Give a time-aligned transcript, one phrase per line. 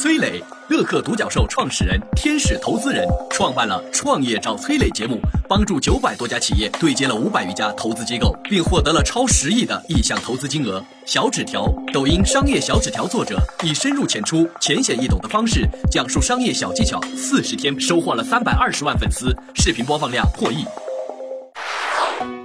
[0.00, 10.80] 崔磊，乐客独角兽创始人、天使投资人，创办了《创业找崔磊》节目，帮助九百多家企业对接了五百余家投资机构，并获得了超十亿的意向投资金额。
[11.04, 20.64] 小纸条，抖音商业小纸条作者，以深入浅出、浅显易懂的方式讲述商业小技巧，四十天收获了三百二十万粉丝，视频播放量破亿。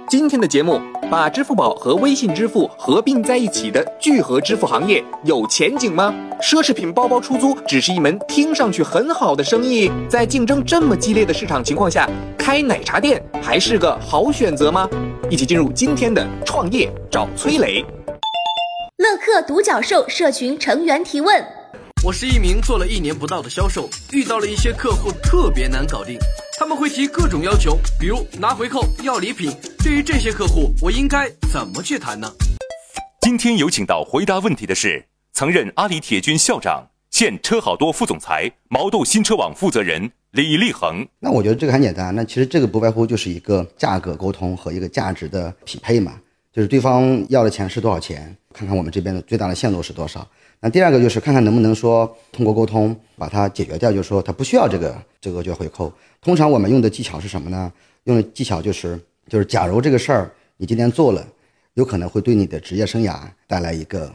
[0.08, 6.14] 今天的节目，把支付宝和微信支付合并在一起的聚合支付行业有前景吗？
[6.42, 14.88] 奢侈品包包出租只是一门听上去很好的生意，在竞争这么激烈的市场情况下，开奶茶店还是个好选择吗？
[15.30, 17.82] 一起进入今天的创业找崔磊。
[18.98, 21.42] 乐客独角兽社群成员提问：
[22.04, 26.18] 我是一名做了一年不到的销售，遇到了一些客户特别难搞定。
[26.56, 29.50] 他们会提各种要求，比如拿回扣、要礼品。
[29.82, 32.30] 对于这些客户，我应该怎么去谈呢？
[33.22, 41.04] 今天有请到回答问题的是曾任阿里铁军校长、现车好多副总裁、毛豆新车网负责人李立恒。
[41.18, 46.20] 那我觉得这个很简单，那其实这个不外乎就是一个价格沟通和一个价值的匹配嘛，
[46.52, 50.26] 就是对方要的钱是多少钱，看看我们这边的最大的限度是多少。
[50.60, 55.92] 那第二个就是看看能不能说通过沟通把它解决掉，就是说他不需要这个这个就回扣。
[56.22, 57.70] 通常我们用的技巧是什么呢？
[58.04, 61.26] 用的技巧就是就是假如这个事儿你今天做了，
[61.74, 64.10] 有可能会对你的职业生涯带来一个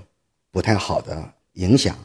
[0.52, 1.22] 不太好的
[1.54, 1.96] 影响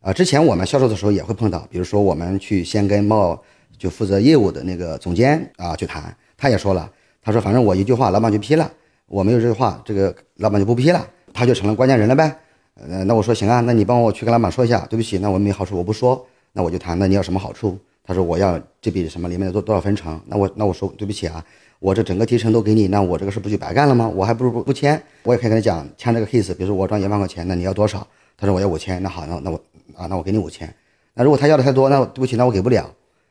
[0.00, 0.12] 啊。
[0.12, 3.40] 之前我们销售的时候也会碰到，比如说我们去先跟贸
[3.78, 8.70] 就负责业务的那个总监啊去谈，他也说了，他说反正我一句话老板就批了，
[9.06, 11.06] 我没有这句话，这个老板就不批了，
[11.42, 12.36] 他就成了关键人了呗。
[12.74, 17.76] 呃，那我说行啊，那你帮我去跟老板说一下，对不起，那我没好处，我不说，那我就谈，那你要什么好处？
[18.04, 20.20] 他说我要这笔什么里面的多多少分成？
[20.26, 21.44] 那我那我说对不起啊，
[21.80, 24.08] 我这整个提成都给你，那我这个事不就白干了吗？
[24.08, 28.06] 我还不如不不签，我也可以跟他讲签这个 case，比如说我赚一万块钱，那你要多少？
[28.38, 29.60] 他说我要五千，那好，那那我
[29.96, 30.72] 啊，那我给你五千。
[31.14, 32.88] 那如果他要的太多，那对不起，那我给不了。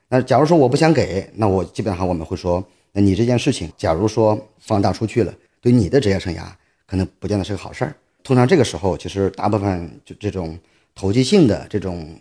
[0.09, 2.61] 那假如说我不想给，那我基本上我们会说，
[2.91, 6.41] 那你这件事情，假如说放大出去了，对你的职业生涯
[6.85, 7.95] 可能不见得是个好事儿。
[8.23, 10.57] 通常这个时候，其实大部分就这种
[10.93, 12.19] 投机性的这种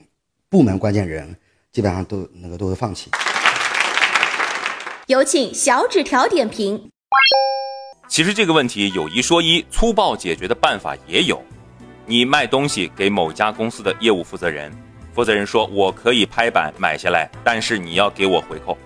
[0.48, 1.36] 部门关键人，
[1.72, 3.10] 基本上都那个都会放弃。
[5.06, 6.88] 有请小纸条点评。
[8.08, 11.42] 其实这个问题有一说一，粗暴解决的办法也有。
[12.06, 14.72] 你卖东西给某家公司的业务负责人，
[15.12, 18.76] 负责人说我可以拍板买下来，但是你要给我回扣，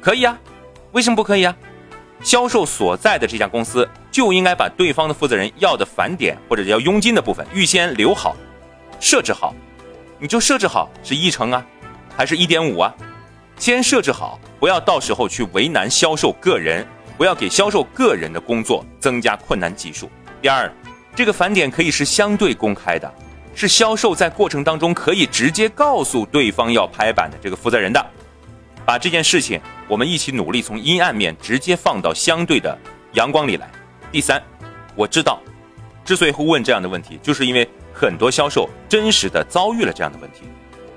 [0.00, 0.38] 可以啊？
[0.92, 1.56] 为什么不可以啊？
[2.22, 8.36] 销售所在的这家公司就应该把对方的负责人要的返点或者要佣金的部分预先留好，
[9.00, 9.54] 设置好，
[10.18, 11.64] 你就设置好是一成啊，
[12.16, 12.94] 还是一点五啊？
[13.56, 16.86] 先设置好，不要到时候去为难销售个人，
[17.16, 20.10] 不要给销售个人的工作增加困难系数。
[20.42, 20.70] 第二，
[21.14, 23.10] 这个返点可以是相对公开的，
[23.54, 28.06] 是销售在过程当中可以直接告诉对方要拍板的这个负责人的。
[28.84, 32.76] 把这件事情，我们一起努力从阴暗面直接放到相对的
[33.12, 33.70] 阳光里来。
[34.10, 34.42] 第三，
[34.96, 35.40] 我知道，
[36.04, 40.42] 之所以会问这样的问题，就是因为很多销售真实的遭遇了这样的问题。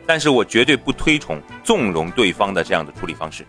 [0.05, 3.45] 但是我绝对不推崇纵容对方的这样的处理方式。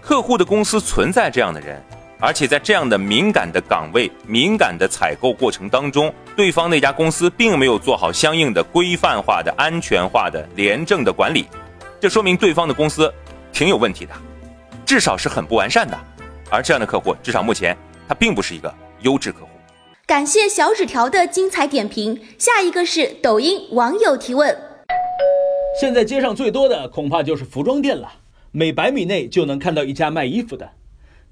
[0.00, 1.80] 客户的公司存在这样的人，
[2.18, 11.46] 而且在这样的敏感的岗位、敏感的采购过程当中，对方那家公司并没有做好相应的规范化的、安全化的、廉政的管理，
[12.00, 13.12] 这说明对方的公司。
[13.58, 14.12] 挺有问题的，
[14.86, 15.98] 至少是很不完善的，
[16.48, 17.76] 而这样的客户，至少目前
[18.06, 19.48] 他并不是一个优质客户。
[20.06, 22.22] 感谢小纸条的精彩点评。
[22.38, 24.56] 下一个是抖音网友提问：
[25.80, 28.08] 现在街上最多的恐怕就是服装店了，
[28.52, 30.70] 每百米内就能看到一家卖衣服的。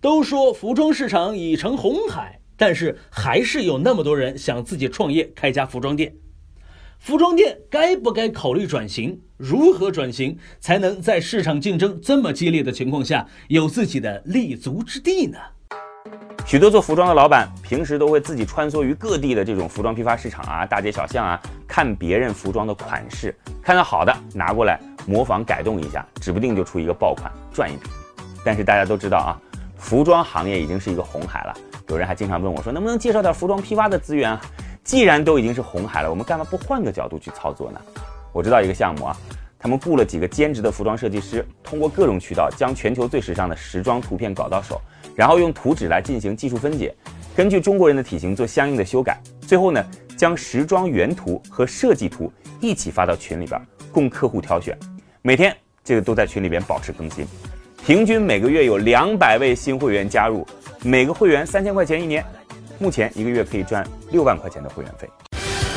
[0.00, 6.12] 都说服装市场已成红海，但是还是有那么多人想自己创业开家服装店。
[7.06, 9.16] 服装店该不该考虑转型？
[9.36, 15.38] 如何转型才能在市场竞争这么激烈的情况下有自己的立足之地呢？
[16.44, 23.32] 许多做服装的老板平时都会自己穿梭于各地的这种服装批发市场啊、大街小巷啊，看别人服装的款式，
[23.62, 24.76] 看到好的拿过来
[25.06, 27.88] 模仿改动一下，指不定就出一个爆款赚一笔。
[28.44, 29.38] 但是大家都知道啊，
[29.76, 31.54] 服装行业已经是一个红海了。
[31.86, 34.36] 有人还经常问我说，能不能介绍点服装批发的资源？
[34.86, 37.80] 既然都已经是红海了，我们干嘛不换个角度去操作呢？
[38.33, 39.16] 我知道一个项目啊，
[39.59, 44.80] 他们雇了几个兼职的服装设计师，通过各种渠道将全球最时尚的时装图片搞到手，
[45.16, 46.94] 然后用图纸来进行技术分解，
[47.34, 49.84] 根据中国人的体型做相应的修改，最后呢，
[50.16, 53.60] 将时装原图和设计图一起发到群里边，
[53.91, 54.78] 供客户挑选。
[55.21, 55.53] 每天
[55.83, 57.27] 这个都在群里边保持更新。
[57.84, 60.47] 平均每个月有两百位新会员加入，
[60.84, 62.24] 每个会员三千块钱一年，
[62.78, 65.08] 目前一个月可以赚六万块钱的会员费。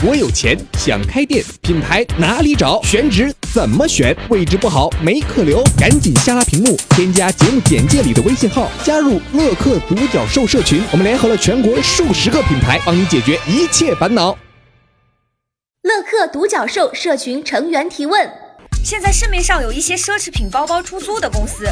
[0.01, 2.81] 我有钱想开店，品牌哪里找？
[2.83, 4.15] 选址怎么选？
[4.29, 10.81] 位置不好没客流，赶紧下拉屏幕，添加节目简介里的微信号，加入乐客独角兽社群。
[10.93, 14.37] 我们联合了全国数十个品牌，帮你解决一切烦恼。
[15.81, 18.29] 乐客独角兽社群成员提问：
[18.83, 21.65] 现在市面上有一些奢侈品包包出租的公司，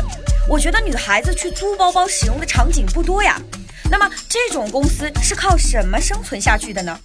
[0.47, 3.41] 我觉得女孩子去租包包使用的场景不多呀。
[3.89, 6.99] 那么这种公司是靠什么生存下去的呢？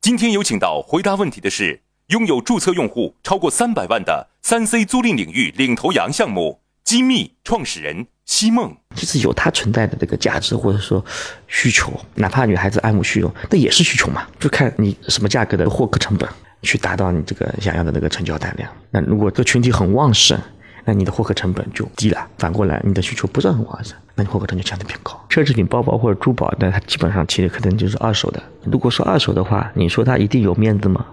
[0.00, 8.72] 今天有请到回答问题的是拥有注册用户超过三百万的三 C 租赁领域领头羊项目机密创始人西梦。
[8.94, 11.04] 就是有它存在的这个价值或者说
[11.46, 16.28] 需求，哪怕女孩子爱慕虚荣，那也是需求嘛，就看你什么价格的获客成本
[16.62, 18.68] 去达到你这个想要的那个成交单量。
[18.90, 20.36] 那如果这个群体很旺盛，
[20.84, 22.26] 那你的获客成本就低了。
[22.38, 25.12] 反过来，你的需求不是很旺盛，那你获客成本就相对偏高。
[25.28, 28.42] 奢侈品包包或者珠宝，那它基本上其实可能就是二手的。
[28.64, 31.06] 如果说二手的话，你说它一定有面子吗？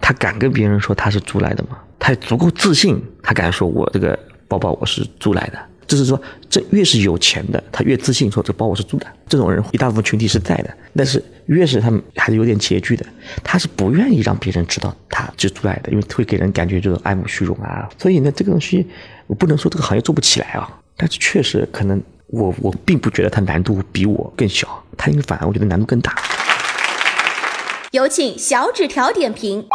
[0.00, 1.78] 他敢跟别人说他是租来的吗？
[1.98, 4.18] 他足够自信，他敢说我这个
[4.48, 5.58] 包包我是租来的。
[5.90, 9.06] 就是说，这越是有钱的，他越自信说这包我是租的。
[9.28, 13.04] 这种人一大部分群体是在的，但是越是他们还是有点拮据的，
[13.42, 17.90] 他是不愿意让别人知道他是租来的，因为会给人感觉就是爱慕虚荣啊。
[17.98, 18.86] 所以呢，这个东西
[19.26, 26.14] 我不能说这个行业做不起来啊，但是确实可能我我并不觉得它难度比我更小，它应该反而我觉得难度更大。
[27.90, 29.66] 有请小纸条点评。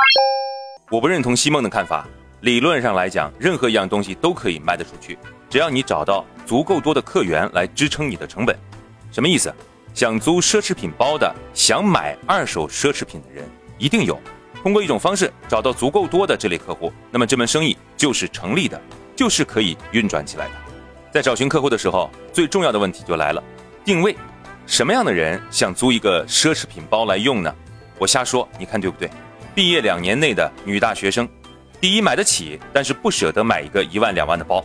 [0.90, 2.08] 我不认同西梦的看法。
[2.42, 5.18] 理论上来讲，任何一样东西都可以卖得出去，
[5.50, 8.58] 只要你找到足够多的客源来支撑你的成本。
[9.12, 9.54] 什么意思？
[9.94, 13.48] 想租奢侈品包的，想买二手奢侈品的人
[13.78, 14.20] 一定有。
[14.62, 18.82] 通过一种方式找到足够多的这类客户，那么这门生意就是成立的，
[19.16, 20.52] 就是可以运转起来的。
[21.12, 23.42] 在找寻客户的时候，最重要的问题就来了：
[23.86, 24.16] 定位。
[24.68, 27.56] 什么样的人想租一个奢侈品包来用呢？
[27.98, 29.10] 我瞎说，你看对不对？
[29.54, 31.30] 毕业两年内的女大学生，
[31.80, 34.62] 第一买得起，但是不舍得买一个一万两万的包；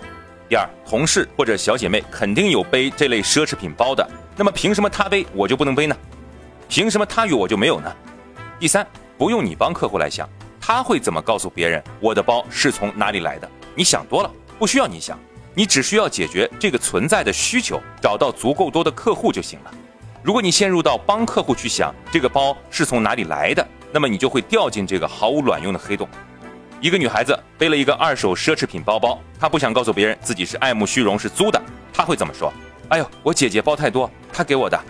[0.50, 4.04] 第二，同事或者小姐妹肯定有背这类奢侈品包的，
[4.36, 5.96] 那么凭什么她背我就不能背呢？
[6.68, 7.96] 凭什么她有我就没有呢？
[8.58, 8.84] 第三，
[9.16, 10.28] 不用你帮客户来想，
[10.60, 13.48] 他会怎么告诉别人我的包是从哪里来的？
[13.76, 15.16] 你想多了，不需要你想，
[15.54, 19.70] 你只需要解决这个存在的需求，找到足够多的客户就行了。
[20.20, 26.08] 如果你陷入到帮客户去想这个包是从哪里来的，那么你就会掉进这个毫无卵用的黑洞。
[26.80, 31.60] 一个女孩子背了一个二手奢侈品包包，她不想告诉别人自己是爱慕虚荣是租的，
[31.92, 32.50] 她会怎么说？
[32.88, 34.80] 哎呦，我姐姐包太多，她给我的，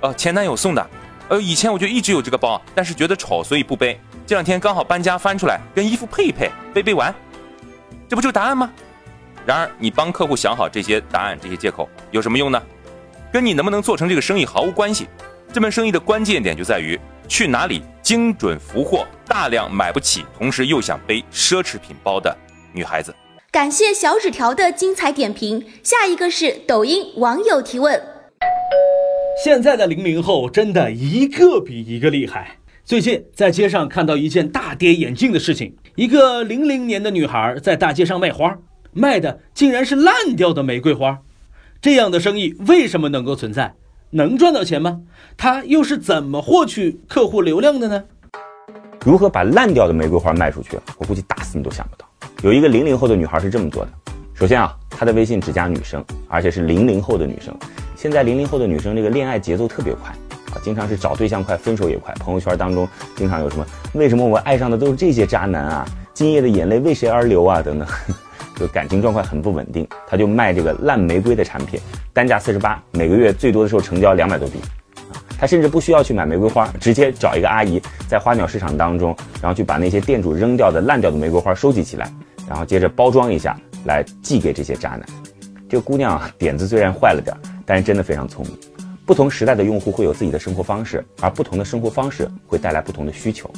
[0.00, 0.90] 呃，前男友送的，
[1.28, 3.98] 呃，以前我就一直有这个包，但是觉得丑，所以不背。
[4.26, 7.14] 这两天刚好搬家翻出来，跟衣服配一配，背背完，
[8.08, 8.68] 这不就答案吗？
[9.46, 12.60] 然而，你帮客户想好这些答案、这些借口有什么用呢？
[13.32, 15.06] 跟你能不能做成这个生意毫无关系，
[15.52, 16.98] 这门生意的关键点就在于
[17.28, 22.32] 去哪里精准俘获大量买不起，同时又想背奢侈品包的
[22.72, 23.12] 女孩子。
[23.50, 25.66] 感谢小纸条的精彩点评。
[25.82, 28.00] 下一个是抖音网友提问：
[29.44, 32.58] 现在的零零后真的一个比一个厉害。
[32.84, 38.56] 最近在街上看到一件大跌眼镜的事情，一个零零年的女孩在大街上卖花，
[38.92, 41.18] 卖的竟然是烂掉的玫瑰花。
[41.82, 43.74] 这样的生意为什么能够存在？
[44.10, 45.00] 能赚到钱吗？
[45.36, 48.04] 他又是怎么获取客户流量的呢？
[49.04, 50.78] 如何把烂掉的玫瑰花卖出去？
[50.98, 52.06] 我估计打死你都想不到。
[52.42, 53.90] 有一个零零后的女孩是这么做的：
[54.34, 57.54] 首先啊，她的微信只加女生，而且是零零后的女生。
[57.94, 60.10] 现在零零后的女生这个恋爱节奏特别快
[60.52, 62.14] 啊，经常是找对象快，分手也快。
[62.14, 65.86] 朋友圈当中经常有什么“为什么我爱上的都是这些渣男啊？
[66.14, 67.88] 今夜的眼泪为谁而流啊？”等等。
[68.56, 71.78] 就感情状况很不稳定，他就卖这个烂玫瑰的产品，
[72.12, 74.58] 单价四十八，每个月最多的时候成交两百多笔，
[75.12, 82.10] 啊，他甚至不需要去买玫瑰花，直接找一个阿姨在花鸟市场当中，然后去把那些店主扔掉的烂掉的玫瑰花收集起来，
[82.48, 85.04] 然后接着包装一下来寄给这些渣男。
[85.68, 88.56] 这个姑娘啊点子虽然坏了点，但是真的非常聪明。
[89.04, 93.50] 不同时代的用户会有自己的生活方式，而不同的生活方式会带来不同的需求。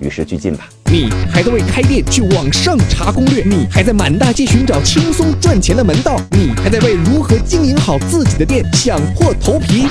[0.00, 0.68] 与时俱进吧。
[0.90, 3.42] 你还在为开店去网上查攻略？
[3.44, 6.20] 你还在满大街寻找轻松赚钱的门道？
[6.30, 9.88] 你还在为如何经营好自己的店想破头皮？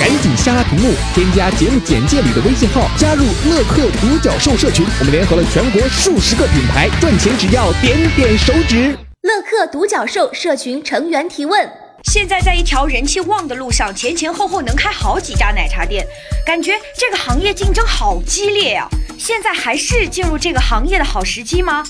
[0.00, 4.84] 赶紧下拉屏幕，添加节目简介里的微信号，加入乐客独角兽社群。
[4.98, 8.96] 我们联合了全国数十个品牌，赚钱只要点点手指。
[9.22, 11.70] 乐客独角兽社群成员提问：
[12.10, 16.06] 现在在一条人气旺的路上，前前后后能开好几家奶茶店，
[16.44, 18.88] 感觉这个行业竞争好激烈呀。
[19.18, 21.84] 现在还是进入这个行业的好时机吗？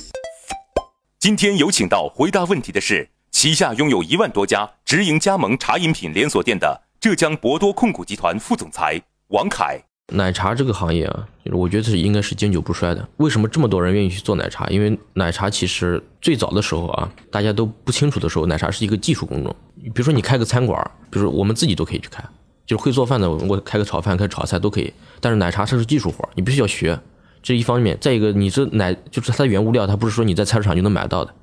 [1.18, 9.80] 今天有请到回答问题的是旗下拥有一万多家直营加盟茶饮品连锁店的浙江博多控股集团副总裁王凯。
[10.14, 13.08] 奶茶这个行业啊，我觉得是应该是经久不衰的。
[13.16, 14.66] 为什么这么多人愿意去做奶茶？
[14.68, 19.54] 因为奶茶其实最早的时候啊，大家都不清楚的时候，奶茶是一个技术工种。
[19.82, 20.78] 比如说你开个餐馆，
[21.10, 22.22] 比如说我们自己都可以去开，
[22.66, 24.92] 就是会做饭的，我开个炒饭、开炒菜都可以。
[25.20, 26.98] 但是奶茶它是技术活，你必须要学。
[27.42, 31.34] 这一方面，再一个，你这奶就是它的原物料，它不是说你在菜市场就能买到的，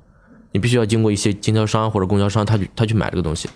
[0.52, 3.50] 你必须要经过一些经销商或者供销商，他去他去买这个东西，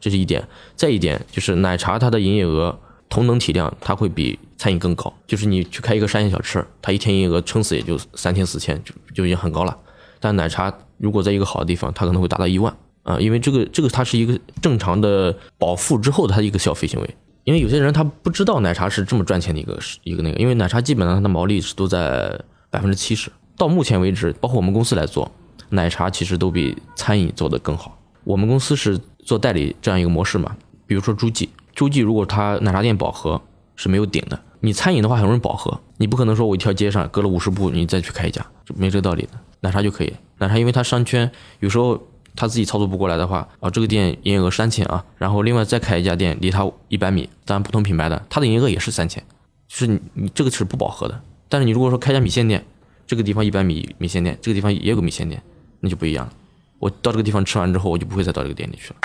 [0.00, 0.42] 这是一点。
[0.74, 2.76] 再一点就是奶茶它的营业额
[3.08, 5.12] 同等体量，它会比餐饮更高。
[5.26, 9.76] 就是你去开一个沙县小吃，它一天营业额撑死也就三千四千，就就已经很高了。
[10.20, 17.16] 但奶茶如果在一个好的地方，它可能会达到一万啊，因为这个这个它是一个正常的饱腹之后它的一个消费行为。
[17.44, 23.30] 因为有些人他不知道奶茶是这么赚钱的一个一个那个，因为奶茶基本上它的毛利是都在百分之七十。
[23.58, 25.30] 到目前为止，包括我们公司来做
[25.68, 27.98] 奶茶，其实都比餐饮做得更好。
[28.24, 30.56] 我们公司是做代理这样一个模式嘛，
[30.86, 33.38] 比如说诸暨，诸暨如果他奶茶店饱和
[33.76, 39.30] 是没有顶的，你餐饮的话很容易饱和，你不可能说我一条街上隔了五十步你再去开一家，就没这个道理的。
[39.60, 42.00] 奶茶就可以，奶茶因为它商圈有时候。
[42.36, 49.22] 他自己操作不过来的话，啊，这个店营业额三千啊，然后另外再开一家店，离他一百米，当然不同品牌的，它的营业额也是三千，
[49.68, 51.22] 就是你你这个是不饱和的。
[51.48, 52.66] 但是你如果说开家米线店，
[53.06, 55.40] 这个地方一百米米线店，这个地方也有个米线店，
[55.78, 56.32] 那就不一样了。
[56.80, 58.96] 我到这个地方吃完之后，我就不会再到这个店里去了。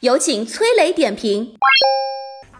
[0.00, 1.54] 有请崔磊点评。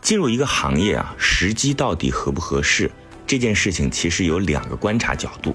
[0.01, 2.91] 进入一个行业啊，时机到底合不合适？
[3.27, 5.55] 这件事情其实有两个观察角度。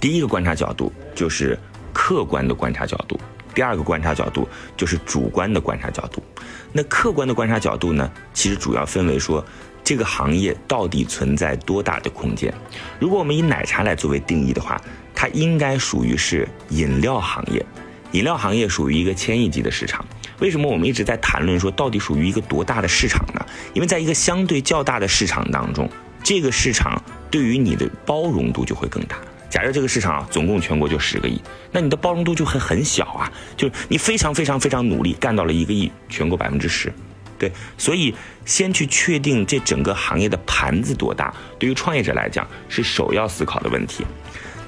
[0.00, 1.58] 第一个观察角度就是。
[1.98, 3.18] 客观的观察角度，
[3.54, 6.22] 第二个观察角度就是主观的观察角度。
[6.70, 9.42] 那客观的观察角度呢，其实主要分为说，
[9.82, 12.52] 这个行业到底存在多大的空间。
[13.00, 14.78] 如果我们以奶茶来作为定义的话，
[15.14, 17.64] 它应该属于是饮料行业。
[18.12, 20.04] 饮料行业属于一个千亿级的市场。
[20.38, 23.44] 为什么我们一直在谈论说到底属于一个多大的市场呢？
[23.72, 25.88] 因为在一个相对较大的市场当中，
[26.22, 29.16] 这个市场对于你的包容度就会更大。
[29.48, 31.40] 假设这个市场啊，总共全国就十个亿，
[31.70, 36.92] 那你的包容度就会很小啊，就是你非常非常非常努力干到了一个亿，全国百分之十，
[37.38, 38.14] 对，所以
[38.44, 44.04] 先去确定这整个行业的盘子多大，对于创业者来讲是首要思考的问题。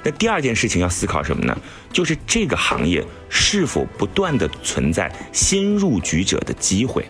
[0.03, 1.57] 那第二件事情要思考什么呢？
[1.91, 7.05] 就是这个行业是否不断的存在新入局者的机会，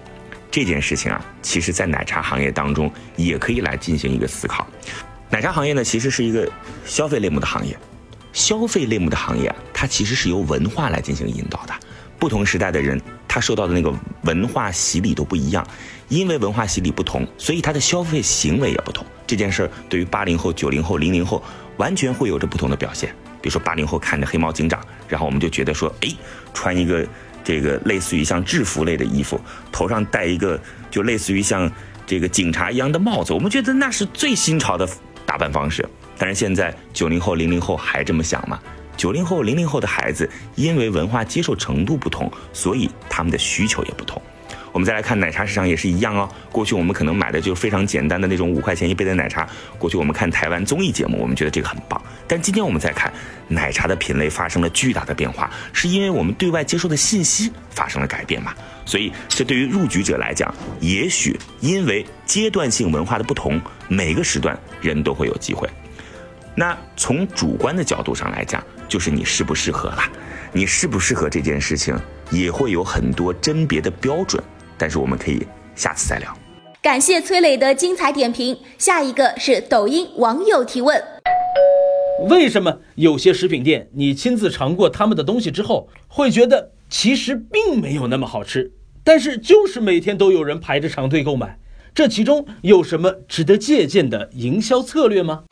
[0.49, 4.67] 这件事情啊，其实在奶茶行业当中也可以来进行一个思考。
[5.29, 6.51] 奶茶行业呢，其实是一个
[6.85, 7.77] 消费类目的行业。
[8.33, 11.73] 消费类目的行业啊，它其实是由文化来进行引导的。
[12.17, 13.93] 不同时代的人，他受到的那个
[14.23, 15.65] 文化洗礼都不一样。
[16.09, 19.05] 因为文化洗礼不同，所以他的消费行为也不同。
[19.29, 21.43] 这件事儿对于八零后、九零后、零零后，
[21.77, 23.09] 完全会有着不同的表现。
[23.39, 26.09] 比如说八零后看着黑猫警长，然后我们就觉得说，哎，
[26.51, 27.07] 穿一个
[27.43, 29.39] 这个类似于像制服类的衣服，
[29.71, 30.59] 头上戴一个
[30.89, 31.71] 就类似于像
[32.07, 34.89] 这个警察一样的帽子，我们觉得那是最新潮的。
[35.25, 38.59] 打扮方式，但是现在九零后、零零后还这么想吗？
[38.97, 44.19] 九零后、零零后的孩子因为文化接受程度不同，所以他们的需求也不同。
[44.71, 46.29] 我们再来看奶茶市场也是一样哦。
[46.51, 49.47] 过去我们可能买的就是非常简单的那种五块钱一杯的奶茶。
[49.77, 52.01] 过去我们看台湾综艺节目，我们觉得这个很棒。
[52.27, 53.11] 但今天我们再看
[53.47, 58.53] 奶茶的品类发生了巨大的变化，是因为我们对外接受的信息发生了改变嘛？
[58.85, 65.69] 所以这对于入局者来讲，也许因为阶段性文化的不同，每个时段人都会有机会。
[66.55, 70.03] 那从主观的角度上来讲，就是你适不适合了。
[70.51, 71.95] 你适不适合这件事情，
[72.31, 74.43] 也会有很多甄别的标准。
[74.77, 76.35] 但是我们可以下次再聊。
[76.81, 78.57] 感谢崔磊的精彩点评。
[78.77, 81.03] 下一个是抖音网友提问：
[82.29, 88.71] 为什么有些食品店你亲自尝过他们的东西之后，会觉得其实并没有那么好吃，
[89.03, 91.59] 但是就是每天都有人排着长队购买？
[91.93, 95.43] 这其中有什么值得借鉴的营销策略吗？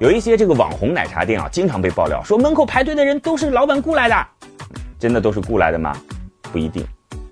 [0.00, 4.26] 有一些这个网红奶茶店啊，经常被爆料说门口排队的人都是老板雇来的，
[4.98, 5.96] 真的都是雇来的吗？
[6.50, 6.84] 不一定。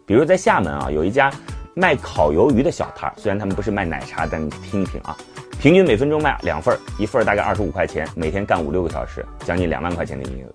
[0.07, 1.29] 比如在厦门啊，有一家
[1.75, 5.17] 卖烤鱿鱼的小摊儿，虽然他们不是卖奶茶，但你听一听啊，
[5.59, 10.53] 平均每分钟卖两份儿，一份儿大概二十五块钱，每天干五六个小时，将近两万块钱的营业额。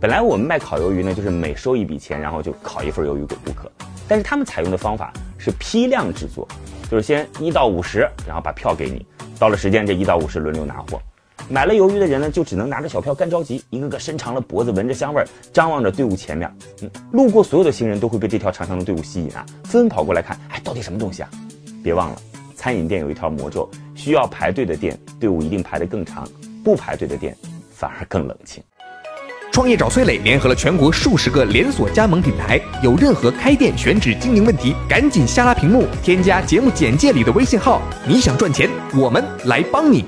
[0.00, 3.70] 本来我们卖烤鱿鱼呢，就是每收一笔钱，然后就烤一份鱿鱼给顾客。
[4.08, 6.48] 但是他们采用的方法是批量制作，
[6.90, 9.06] 就是先一到五十，然后把票给你，
[9.42, 11.02] 到了时间这一到五十轮流拿货。
[11.48, 16.48] 买了鱿鱼的人呢，就只能拿着小票干着急，一个个伸长了脖子，闻着香味儿，张望着队伍前面。
[16.80, 21.30] 嗯，路过所有的行人都会被这条长长的队伍吸引啊，纷纷跑过来看，哎，到底什么东西啊？
[21.82, 22.16] 别忘了，
[22.54, 26.24] 餐饮店有一条魔咒，需要排队的店队伍一定排得更长，
[26.62, 27.36] 不排队的店
[27.74, 28.62] 反而更冷清。
[29.52, 37.82] 创业找崔磊联合了全国数十个连锁加盟品牌，有任何开店选址经营问题，赶紧下拉屏幕，添加节目简介里的微信号。
[38.08, 40.06] 你想赚钱，我们来帮你。